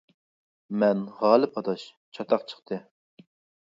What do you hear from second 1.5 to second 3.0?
ئاداش، چاتاق چىقتى.